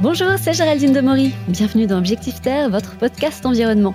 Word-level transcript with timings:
Bonjour, 0.00 0.28
c'est 0.40 0.54
Géraldine 0.54 0.94
Demory. 0.94 1.34
Bienvenue 1.46 1.86
dans 1.86 1.98
Objectif 1.98 2.40
Terre, 2.40 2.70
votre 2.70 2.96
podcast 2.96 3.44
environnement. 3.44 3.94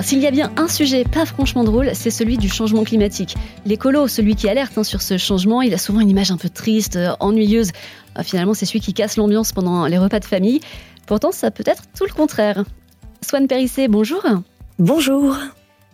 S'il 0.00 0.20
y 0.20 0.28
a 0.28 0.30
bien 0.30 0.52
un 0.56 0.68
sujet 0.68 1.02
pas 1.02 1.26
franchement 1.26 1.64
drôle, 1.64 1.90
c'est 1.92 2.12
celui 2.12 2.38
du 2.38 2.48
changement 2.48 2.84
climatique. 2.84 3.34
L'écolo, 3.66 4.06
celui 4.06 4.36
qui 4.36 4.48
alerte 4.48 4.78
hein, 4.78 4.84
sur 4.84 5.02
ce 5.02 5.18
changement, 5.18 5.60
il 5.60 5.74
a 5.74 5.78
souvent 5.78 5.98
une 5.98 6.08
image 6.08 6.30
un 6.30 6.36
peu 6.36 6.48
triste, 6.48 6.94
euh, 6.94 7.16
ennuyeuse. 7.18 7.72
Ah, 8.14 8.22
finalement, 8.22 8.54
c'est 8.54 8.64
celui 8.64 8.78
qui 8.78 8.94
casse 8.94 9.16
l'ambiance 9.16 9.50
pendant 9.50 9.86
les 9.86 9.98
repas 9.98 10.20
de 10.20 10.24
famille. 10.24 10.60
Pourtant, 11.08 11.32
ça 11.32 11.50
peut 11.50 11.64
être 11.66 11.82
tout 11.98 12.04
le 12.04 12.12
contraire. 12.12 12.62
Swan 13.22 13.48
Périssé, 13.48 13.88
bonjour. 13.88 14.24
Bonjour. 14.78 15.36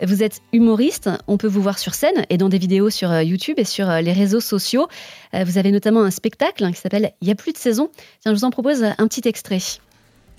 Vous 0.03 0.23
êtes 0.23 0.41
humoriste, 0.53 1.11
on 1.27 1.37
peut 1.37 1.47
vous 1.47 1.61
voir 1.61 1.79
sur 1.79 1.95
scène 1.95 2.25
et 2.31 2.39
dans 2.39 2.49
des 2.49 2.59
vidéos 2.59 2.89
sur 2.89 3.11
euh, 3.11 3.23
YouTube 3.23 3.59
et 3.59 3.65
sur 3.65 3.91
euh, 3.91 4.01
les 4.01 4.13
réseaux 4.13 4.41
sociaux. 4.41 4.89
Vous 5.33 5.59
avez 5.59 5.71
notamment 5.71 6.03
un 6.03 6.11
spectacle 6.11 6.67
qui 6.73 6.81
s'appelle 6.81 7.13
Il 7.21 7.29
y 7.29 7.31
a 7.31 7.35
plus 7.35 7.53
de 7.53 7.59
saison. 7.59 7.91
Je 8.25 8.31
vous 8.31 8.45
en 8.45 8.51
propose 8.51 8.83
un 8.83 9.07
petit 9.07 9.29
extrait. 9.29 9.61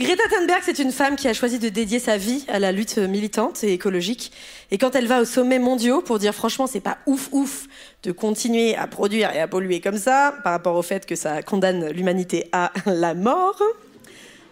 Greta 0.02 0.24
Thunberg, 0.30 0.62
c'est 0.64 0.80
une 0.80 0.92
femme 0.92 1.16
qui 1.16 1.28
a 1.28 1.34
choisi 1.34 1.60
de 1.60 1.70
dédier 1.70 2.00
sa 2.00 2.18
vie 2.18 2.44
à 2.48 2.58
la 2.58 2.72
lutte 2.72 2.98
militante 2.98 3.64
et 3.64 3.74
écologique. 3.74 4.32
Et 4.72 4.80
quand 4.80 4.96
elle 4.96 5.05
va 5.05 5.22
au 5.22 5.26
sommet 5.26 5.60
mondiaux 5.60 6.02
pour 6.02 6.18
dire 6.18 6.34
franchement, 6.34 6.66
c'est 6.66 6.80
pas 6.80 6.98
ouf 7.05 7.30
ouf 7.32 7.68
de 8.02 8.12
continuer 8.12 8.76
à 8.76 8.88
produire 8.88 9.32
et 9.36 9.40
à 9.40 9.48
polluer 9.48 9.80
comme 9.80 9.98
ça, 9.98 10.34
par 10.44 10.54
rapport 10.54 10.76
au 10.76 10.82
fait 10.82 11.05
que 11.05 11.16
ça 11.16 11.44
condamne 11.44 11.91
l'humanité 11.91 12.50
à 12.52 12.72
la 12.88 13.14
mort, 13.14 13.62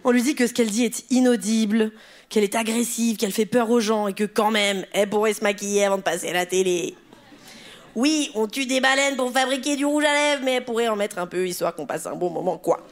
on 0.04 0.10
lui 0.10 0.22
dit 0.22 0.34
que 0.34 0.46
ce 0.46 0.54
qu'elle 0.54 0.70
dit 0.70 0.84
est 0.84 1.04
inaudible, 1.10 1.92
qu'elle 2.28 2.44
est 2.44 2.54
agressive, 2.54 3.16
qu'elle 3.16 3.32
fait 3.32 3.46
peur 3.46 3.70
aux 3.70 3.80
gens 3.80 4.08
et 4.08 4.14
que 4.14 4.24
quand 4.24 4.50
même, 4.50 4.84
elle 4.92 5.08
pourrait 5.08 5.34
se 5.34 5.42
maquiller 5.42 5.84
avant 5.84 5.98
de 5.98 6.02
passer 6.02 6.28
à 6.28 6.32
la 6.32 6.46
télé. 6.46 6.94
Oui, 7.96 8.30
on 8.34 8.46
tue 8.46 8.66
des 8.66 8.80
baleines 8.80 9.16
pour 9.16 9.32
fabriquer 9.32 9.76
du 9.76 9.84
rouge 9.84 10.04
à 10.04 10.12
lèvres, 10.12 10.42
mais 10.44 10.54
elle 10.54 10.64
pourrait 10.64 10.88
en 10.88 10.96
mettre 10.96 11.18
un 11.18 11.26
peu 11.26 11.46
histoire 11.46 11.74
qu'on 11.74 11.86
passe 11.86 12.06
un 12.06 12.14
bon 12.14 12.30
moment, 12.30 12.56
quoi 12.56 12.86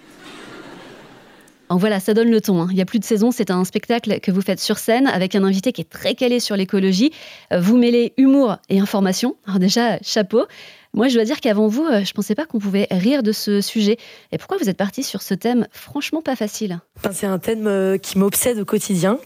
voilà, 1.77 2.01
ça 2.01 2.15
donne 2.15 2.31
le 2.31 2.41
ton. 2.41 2.63
Hein. 2.63 2.69
Il 2.71 2.79
y 2.79 2.81
a 2.81 2.87
plus 2.87 2.99
de 2.99 3.05
saison, 3.05 3.31
c'est 3.31 3.51
un 3.51 3.65
spectacle 3.65 4.21
que 4.21 4.31
vous 4.31 4.41
faites 4.41 4.61
sur 4.61 4.79
scène 4.79 5.07
avec 5.07 5.35
un 5.35 5.45
invité 5.45 5.73
qui 5.73 5.83
est 5.83 5.91
très 5.91 6.15
calé 6.15 6.41
sur 6.41 6.57
l'écologie. 6.57 7.13
Euh, 7.53 7.61
vous 7.61 7.77
mêlez 7.77 8.15
humour 8.17 8.57
et 8.69 8.81
information. 8.81 9.37
Alors 9.47 9.59
déjà, 9.59 9.99
chapeau. 10.01 10.47
Moi, 10.95 11.09
je 11.09 11.15
dois 11.15 11.25
dire 11.25 11.41
qu'avant 11.41 11.69
vous, 11.69 11.85
euh, 11.85 12.05
je 12.05 12.11
ne 12.11 12.15
pensais 12.15 12.35
pas 12.35 12.47
qu'on 12.47 12.59
pouvait 12.59 12.87
rire 12.91 13.23
de 13.23 13.33
ce 13.33 13.61
sujet. 13.61 13.99
Et 14.33 14.39
pourquoi 14.39 14.57
vous 14.59 14.69
êtes 14.69 14.77
parti 14.77 15.03
sur 15.03 15.23
ce 15.23 15.35
thème 15.35 15.67
franchement 15.71 16.23
pas 16.23 16.37
facile? 16.37 16.81
C'est 17.13 17.27
un 17.27 17.39
thème 17.39 17.67
euh, 17.67 17.99
qui 17.99 18.19
m'obsède 18.19 18.59
au 18.59 18.65
quotidien. 18.65 19.19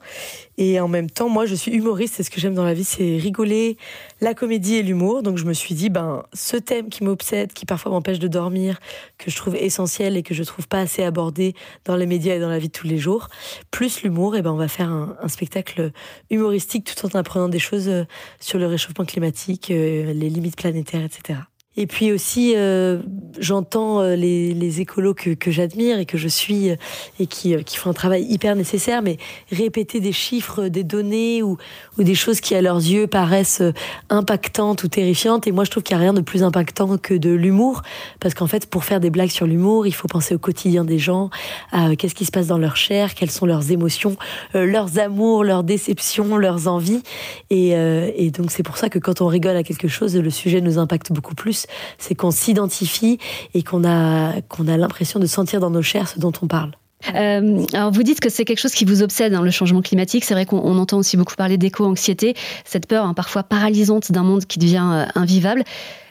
Et 0.59 0.81
en 0.81 0.89
même 0.89 1.11
temps, 1.11 1.29
moi, 1.29 1.47
je 1.47 1.55
suis 1.55 1.73
humoriste. 1.73 2.15
C'est 2.17 2.23
ce 2.23 2.31
que 2.31 2.41
j'aime 2.41 2.55
dans 2.55 2.65
la 2.65 2.75
vie, 2.75 2.85
c'est 2.85 3.17
rigoler, 3.17 3.77
la 4.21 4.35
comédie 4.35 4.77
et 4.77 4.83
l'humour. 4.83 5.23
Donc, 5.23 5.39
je 5.39 5.45
me 5.45 5.53
suis 5.53 5.75
dit, 5.75 5.89
ben, 5.89 6.25
ce 6.33 6.57
thème 6.57 6.89
qui 6.89 7.05
m'obsède, 7.05 7.53
qui 7.53 7.67
parfois 7.67 7.93
m'empêche 7.93 8.19
de 8.19 8.29
dormir, 8.29 8.79
que 9.19 9.31
je 9.31 9.37
trouve 9.37 9.57
essentiel 9.57 10.17
et 10.17 10.23
que 10.23 10.35
je 10.35 10.43
trouve 10.43 10.69
pas 10.69 10.81
assez 10.81 11.03
abordé 11.03 11.55
dans 11.85 11.97
les 11.97 12.07
médias 12.07 12.37
et 12.37 12.41
dans 12.41 12.51
la 12.51 12.59
vie 12.59 12.69
de 12.69 12.73
tous 12.73 12.87
les 12.87 12.99
jours, 12.99 13.29
plus 13.71 14.03
l'humour, 14.03 14.37
et 14.37 14.43
ben, 14.43 14.53
on 14.53 14.57
va 14.57 14.69
faire 14.69 14.89
un, 14.89 15.17
un, 15.21 15.29
spectacle 15.29 15.93
humoristique 16.31 16.93
tout 16.95 17.07
en 17.07 17.19
apprenant 17.19 17.49
des 17.49 17.59
choses 17.59 17.89
euh, 17.89 18.05
sur 18.41 18.59
le 18.59 18.67
réchauffement 18.67 19.05
climatique, 19.05 19.69
les 19.69 20.13
limites 20.13 20.57
planétaires, 20.57 21.03
etc. 21.03 21.41
Et 21.79 21.87
puis 21.87 22.13
aussi, 22.13 22.53
euh, 22.55 22.99
j'entends 23.39 24.01
euh, 24.01 24.15
les, 24.15 24.81
écolos 24.83 25.15
que, 25.15 25.51
j'admire 25.51 25.99
et 25.99 26.05
que 26.05 26.19
je 26.19 26.29
suis 26.29 26.71
euh, 26.71 26.77
et 27.19 27.27
qui, 27.27 27.57
font 27.77 27.89
un 27.89 27.95
travail 27.95 28.25
hyper 28.25 28.57
nécessaire, 28.57 29.01
mais 29.01 29.17
répéter 29.51 29.99
des 30.01 30.13
chiffres, 30.13 30.69
des 30.69 30.85
données 30.85 31.43
ou, 31.43 31.57
des 31.97 32.15
choses 32.15 32.41
qui 32.41 32.55
à 32.55 32.61
leurs 32.61 32.77
yeux 32.77 33.07
paraissent 33.07 33.63
impactantes 34.11 34.85
ou 34.85 34.89
terrifiantes. 34.89 35.47
Et 35.47 35.53
moi, 35.53 35.65
je 35.65 35.71
trouve 35.71 35.83
qu'il 35.83 35.97
n'y 35.97 36.03
a 36.03 36.05
rien 36.05 36.13
de 36.13 36.21
plus 36.21 36.43
impactant 36.43 36.99
que 36.99 37.15
de 37.15 37.31
l'humour, 37.31 37.83
parce 38.21 38.35
qu'en 38.35 38.47
fait, 38.47 38.67
pour 38.67 38.85
faire 38.85 39.01
des 39.01 39.11
blagues 39.11 39.31
sur 39.31 39.47
l'humour, 39.47 39.87
il 39.87 39.95
faut 39.95 40.09
penser 40.09 40.35
au 40.35 40.39
quotidien 40.39 40.85
des 40.85 40.99
gens, 40.99 41.31
à 41.71 41.97
qu'est-ce 41.97 42.15
qui 42.15 42.27
se 42.27 42.31
passe 42.31 42.49
dans 42.49 42.59
leur 42.59 42.77
chair, 42.77 43.15
quelles 43.15 43.31
sont 43.31 43.47
leurs 43.47 43.71
émotions, 43.71 44.17
leurs 44.53 44.99
amours, 44.99 45.45
leurs 45.45 45.65
déceptions, 45.65 46.37
leurs 46.37 46.69
envies. 46.69 47.03
Et 47.51 48.31
donc, 48.31 48.51
c'est 48.51 48.63
pour 48.63 48.77
ça 48.77 48.91
que 48.91 48.99
quand 48.99 49.23
on 49.23 49.27
rigole 49.27 49.57
à 49.57 49.63
quelque 49.63 49.89
chose, 49.89 50.17
le 50.17 50.31
sujet 50.31 50.61
nous 50.61 50.79
impacte 50.79 51.13
beaucoup 51.13 51.35
plus 51.35 51.62
c'est 51.99 52.15
qu'on 52.15 52.31
s'identifie 52.31 53.19
et 53.55 53.63
qu'on 53.63 53.85
a, 53.85 54.33
a 54.33 54.77
l'impression 54.77 55.21
de 55.21 55.27
sentir 55.27 55.61
dans 55.61 55.71
nos 55.71 55.83
chairs 55.83 56.09
ce 56.09 56.19
dont 56.19 56.33
on 56.43 56.47
parle. 56.47 56.73
Euh, 57.15 57.65
alors 57.73 57.91
vous 57.91 58.03
dites 58.03 58.21
que 58.21 58.29
c'est 58.29 58.45
quelque 58.45 58.61
chose 58.61 58.73
qui 58.73 58.85
vous 58.85 59.03
obsède, 59.03 59.35
hein, 59.35 59.43
le 59.43 59.51
changement 59.51 59.83
climatique. 59.83 60.25
C'est 60.25 60.35
vrai 60.35 60.47
qu'on 60.47 60.79
entend 60.79 60.99
aussi 60.99 61.17
beaucoup 61.17 61.35
parler 61.35 61.59
d'éco-anxiété, 61.59 62.35
cette 62.65 62.87
peur 62.87 63.05
hein, 63.05 63.15
parfois 63.15 63.43
paralysante 63.43 64.13
d'un 64.13 64.23
monde 64.23 64.47
qui 64.47 64.59
devient 64.59 64.89
euh, 64.93 65.05
invivable 65.15 65.65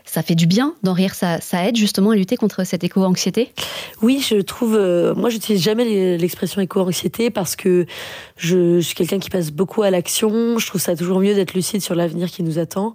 ça 0.06 0.24
fait 0.24 0.36
du 0.36 0.46
bien 0.46 0.76
d'en 0.84 0.94
rire, 0.94 1.16
ça, 1.16 1.40
aide 1.66 1.76
justement 1.76 2.12
à 2.12 2.16
lutter 2.16 2.38
contre 2.38 2.66
cette 2.66 2.84
éco-anxiété? 2.84 3.52
Oui, 4.02 4.26
je 4.28 4.38
trouve, 4.38 4.76
euh, 4.76 5.14
moi 5.16 5.30
j'utilise 5.30 5.62
jamais 5.62 6.18
l'expression 6.18 6.62
éco-anxiété 6.62 7.30
parce 7.30 7.56
que 7.56 7.86
je, 8.38 8.80
je 8.80 8.86
suis 8.86 8.96
quelqu'un 8.96 9.20
qui 9.20 9.30
passe 9.30 9.52
beaucoup 9.52 9.84
à 9.84 9.92
l'action, 9.92 10.58
je 10.58 10.68
trouve 10.68 10.82
ça 10.82 10.96
toujours 10.96 11.20
mieux 11.20 11.36
d'être 11.36 11.54
lucide 11.54 11.82
sur 11.82 11.96
l'avenir 11.96 12.30
qui 12.30 12.44
nous 12.44 12.60
attend. 12.60 12.94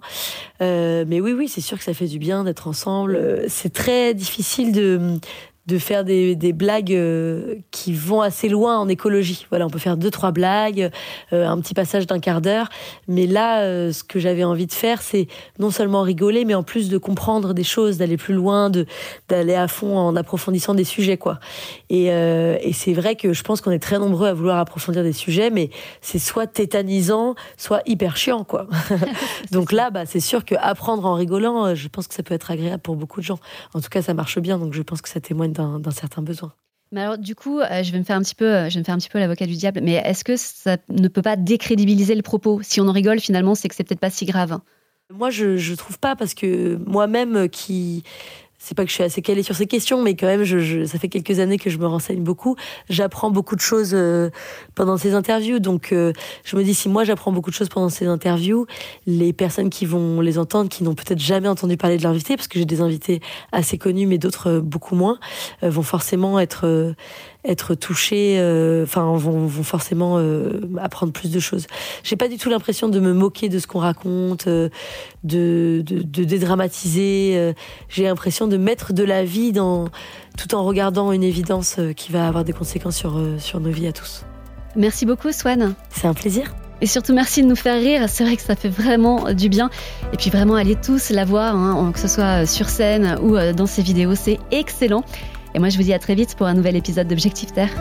Euh, 0.61 1.05
mais 1.07 1.21
oui, 1.21 1.33
oui, 1.33 1.47
c'est 1.47 1.61
sûr 1.61 1.77
que 1.77 1.83
ça 1.83 1.93
fait 1.93 2.07
du 2.07 2.19
bien 2.19 2.43
d'être 2.43 2.67
ensemble. 2.67 3.15
Euh, 3.15 3.45
c'est 3.47 3.73
très 3.73 4.13
difficile 4.13 4.71
de 4.71 5.19
de 5.67 5.77
faire 5.77 6.05
des, 6.05 6.35
des 6.35 6.53
blagues 6.53 6.93
euh, 6.93 7.55
qui 7.71 7.93
vont 7.93 8.21
assez 8.21 8.47
loin 8.47 8.77
en 8.77 8.87
écologie. 8.87 9.45
Voilà, 9.49 9.65
on 9.65 9.69
peut 9.69 9.79
faire 9.79 9.97
deux 9.97 10.09
trois 10.09 10.31
blagues, 10.31 10.89
euh, 11.33 11.45
un 11.45 11.59
petit 11.59 11.73
passage 11.73 12.07
d'un 12.07 12.19
quart 12.19 12.41
d'heure, 12.41 12.69
mais 13.09 13.27
là, 13.27 13.61
euh, 13.63 13.91
ce 13.91 14.03
que 14.03 14.19
j'avais 14.19 14.45
envie 14.45 14.65
de 14.65 14.71
faire, 14.71 15.01
c'est 15.01 15.27
non 15.59 15.69
seulement 15.69 16.03
rigoler, 16.03 16.45
mais 16.45 16.55
en 16.55 16.63
plus 16.63 16.87
de 16.87 16.97
comprendre 16.97 17.53
des 17.53 17.65
choses, 17.65 17.97
d'aller 17.97 18.15
plus 18.15 18.33
loin, 18.33 18.71
d'aller 19.27 19.55
à 19.55 19.67
fond 19.67 19.97
en 19.97 20.15
approfondissant 20.15 20.73
des 20.73 20.85
sujets, 20.85 21.17
quoi. 21.17 21.39
Et, 21.89 22.05
et 22.05 22.73
c'est 22.73 22.93
vrai 22.93 23.15
que 23.15 23.33
je 23.33 23.43
pense 23.43 23.61
qu'on 23.61 23.71
est 23.71 23.79
très 23.79 23.99
nombreux 23.99 24.27
à 24.27 24.33
vouloir 24.33 24.59
approfondir 24.59 25.03
des 25.03 25.13
sujets, 25.13 25.49
mais 25.49 25.69
c'est 26.01 26.19
soit 26.19 26.47
tétanisant, 26.47 27.35
soit 27.57 27.81
hyper 27.85 28.15
chiant, 28.15 28.43
quoi. 28.43 28.67
donc 29.51 29.71
là, 29.71 29.89
bah, 29.89 30.05
c'est 30.05 30.19
sûr 30.19 30.45
que 30.45 30.55
apprendre 30.59 31.05
en 31.05 31.15
rigolant, 31.15 31.75
je 31.75 31.87
pense 31.87 32.07
que 32.07 32.13
ça 32.13 32.23
peut 32.23 32.33
être 32.33 32.51
agréable 32.51 32.81
pour 32.81 32.95
beaucoup 32.95 33.19
de 33.19 33.25
gens. 33.25 33.39
En 33.73 33.81
tout 33.81 33.89
cas, 33.89 34.01
ça 34.01 34.13
marche 34.13 34.39
bien, 34.39 34.57
donc 34.57 34.73
je 34.73 34.81
pense 34.81 35.01
que 35.01 35.09
ça 35.09 35.19
témoigne 35.19 35.53
d'un 35.57 35.91
certain 35.91 36.21
besoin. 36.21 36.53
Mais 36.91 37.01
alors, 37.01 37.17
du 37.17 37.35
coup, 37.35 37.59
euh, 37.59 37.83
je 37.83 37.91
vais 37.91 37.99
me 37.99 38.03
faire 38.03 38.15
un 38.15 38.21
petit 38.21 38.35
peu, 38.35 38.45
euh, 38.45 38.69
je 38.69 38.75
vais 38.75 38.79
me 38.79 38.85
faire 38.85 38.95
un 38.95 38.97
petit 38.97 39.09
peu 39.09 39.19
l'avocat 39.19 39.45
du 39.45 39.55
diable. 39.55 39.81
Mais 39.83 39.95
est-ce 39.95 40.23
que 40.23 40.37
ça 40.37 40.77
ne 40.89 41.07
peut 41.07 41.21
pas 41.21 41.35
décrédibiliser 41.35 42.15
le 42.15 42.21
propos? 42.21 42.61
Si 42.63 42.79
on 42.79 42.87
en 42.87 42.93
rigole, 42.93 43.19
finalement, 43.19 43.55
c'est 43.55 43.67
que 43.67 43.75
c'est 43.75 43.83
peut-être 43.83 43.99
pas 43.99 44.09
si 44.09 44.25
grave. 44.25 44.59
Moi, 45.13 45.29
je, 45.29 45.57
je 45.57 45.73
trouve 45.73 45.99
pas 45.99 46.15
parce 46.15 46.33
que 46.33 46.77
moi-même 46.85 47.35
euh, 47.35 47.47
qui 47.47 48.03
c'est 48.59 48.75
pas 48.75 48.83
que 48.83 48.89
je 48.89 48.95
suis 48.95 49.03
assez 49.03 49.21
calée 49.21 49.43
sur 49.43 49.55
ces 49.55 49.67
questions, 49.67 50.01
mais 50.01 50.15
quand 50.15 50.25
même, 50.25 50.43
je, 50.43 50.85
ça 50.85 50.97
fait 50.97 51.09
quelques 51.09 51.39
années 51.39 51.59
que 51.59 51.69
je 51.69 51.77
me 51.77 51.85
renseigne 51.85 52.21
beaucoup. 52.21 52.55
J'apprends 52.89 53.29
beaucoup 53.29 53.55
de 53.55 53.61
choses 53.61 53.91
euh, 53.93 54.29
pendant 54.73 54.97
ces 54.97 55.13
interviews. 55.13 55.59
Donc, 55.59 55.91
euh, 55.91 56.11
je 56.43 56.55
me 56.55 56.63
dis, 56.63 56.73
si 56.73 56.89
moi 56.89 57.03
j'apprends 57.03 57.31
beaucoup 57.31 57.51
de 57.51 57.55
choses 57.55 57.69
pendant 57.69 57.89
ces 57.89 58.07
interviews, 58.07 58.65
les 59.05 59.31
personnes 59.31 59.69
qui 59.69 59.85
vont 59.85 60.21
les 60.21 60.39
entendre, 60.39 60.69
qui 60.69 60.83
n'ont 60.83 60.95
peut-être 60.95 61.19
jamais 61.19 61.47
entendu 61.47 61.77
parler 61.77 61.97
de 61.97 62.03
l'invité, 62.03 62.35
parce 62.35 62.47
que 62.47 62.57
j'ai 62.57 62.65
des 62.65 62.81
invités 62.81 63.21
assez 63.51 63.77
connus, 63.77 64.07
mais 64.07 64.17
d'autres 64.17 64.49
euh, 64.49 64.61
beaucoup 64.61 64.95
moins, 64.95 65.19
vont 65.61 65.83
forcément 65.83 66.39
être 66.39 66.95
être 67.47 67.75
touchés, 67.75 68.37
euh, 68.39 68.83
enfin 68.83 69.15
vont, 69.15 69.45
vont, 69.45 69.63
forcément 69.63 70.17
euh, 70.17 70.59
apprendre 70.79 71.13
plus 71.13 71.31
de 71.31 71.39
choses. 71.39 71.67
J'ai 72.03 72.15
pas 72.15 72.27
du 72.27 72.37
tout 72.37 72.49
l'impression 72.49 72.89
de 72.89 72.99
me 72.99 73.13
moquer 73.13 73.49
de 73.49 73.59
ce 73.59 73.67
qu'on 73.67 73.79
raconte, 73.79 74.47
euh, 74.47 74.69
de, 75.23 75.81
de, 75.85 76.01
de, 76.01 76.23
dédramatiser. 76.23 77.53
J'ai 77.89 78.03
l'impression 78.03 78.47
de 78.47 78.57
mettre 78.57 78.93
de 78.93 79.03
la 79.03 79.23
vie 79.23 79.51
dans, 79.51 79.87
tout 80.37 80.53
en 80.55 80.63
regardant 80.63 81.11
une 81.11 81.23
évidence 81.23 81.79
qui 81.95 82.11
va 82.11 82.27
avoir 82.27 82.43
des 82.43 82.53
conséquences 82.53 82.97
sur, 82.97 83.19
sur 83.39 83.59
nos 83.59 83.71
vies 83.71 83.87
à 83.87 83.93
tous. 83.93 84.25
Merci 84.75 85.05
beaucoup 85.05 85.31
Swan. 85.31 85.73
C'est 85.89 86.07
un 86.07 86.13
plaisir. 86.13 86.53
Et 86.79 86.85
surtout, 86.85 87.13
merci 87.13 87.41
de 87.41 87.47
nous 87.47 87.55
faire 87.55 87.79
rire. 87.81 88.07
C'est 88.07 88.23
vrai 88.23 88.35
que 88.35 88.43
ça 88.43 88.55
fait 88.55 88.69
vraiment 88.69 89.33
du 89.33 89.49
bien. 89.49 89.71
Et 90.13 90.17
puis 90.17 90.29
vraiment, 90.29 90.53
allez 90.53 90.75
tous 90.75 91.09
la 91.09 91.25
voir, 91.25 91.55
hein, 91.55 91.91
que 91.91 91.99
ce 91.99 92.07
soit 92.07 92.45
sur 92.45 92.69
scène 92.69 93.17
ou 93.23 93.35
dans 93.53 93.65
ses 93.65 93.81
vidéos. 93.81 94.13
C'est 94.13 94.37
excellent. 94.51 95.03
Et 95.57 95.59
moi, 95.59 95.69
je 95.69 95.77
vous 95.77 95.83
dis 95.83 95.93
à 95.93 95.97
très 95.97 96.13
vite 96.13 96.35
pour 96.35 96.45
un 96.45 96.53
nouvel 96.53 96.75
épisode 96.75 97.07
d'Objectif 97.07 97.51
Terre. 97.51 97.71